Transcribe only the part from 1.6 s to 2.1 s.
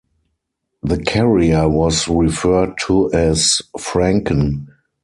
was